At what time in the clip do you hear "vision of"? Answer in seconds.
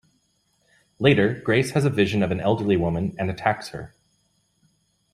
1.91-2.31